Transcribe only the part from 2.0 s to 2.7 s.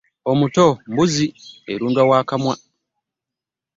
wa kamwa.